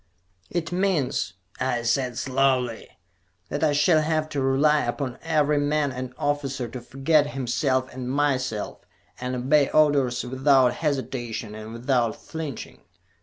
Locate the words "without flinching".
11.71-12.81